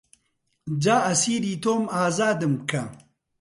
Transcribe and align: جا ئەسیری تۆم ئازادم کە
جا 0.83 0.95
ئەسیری 1.07 1.53
تۆم 1.63 1.83
ئازادم 1.95 2.53
کە 2.69 2.81